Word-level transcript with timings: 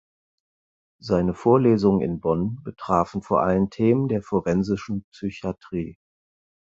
Seine 0.99 1.35
Vorlesungen 1.35 2.01
in 2.01 2.19
Bonn 2.21 2.59
betrafen 2.63 3.21
vor 3.21 3.43
allem 3.43 3.69
Themen 3.69 4.07
der 4.07 4.23
forensischen 4.23 5.05
Psychiatrie. 5.11 5.99